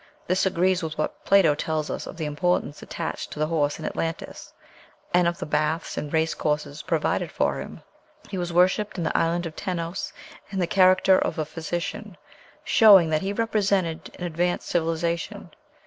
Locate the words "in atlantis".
3.77-4.51